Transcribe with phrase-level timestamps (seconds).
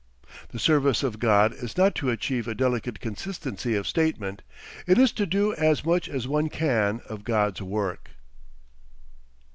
[0.49, 4.41] The service of God is not to achieve a delicate consistency of statement;
[4.87, 8.09] it is to do as much as one can of God's work.